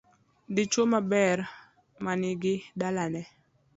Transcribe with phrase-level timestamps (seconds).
[0.55, 1.37] Dichuo ber
[2.03, 3.21] manigi dalane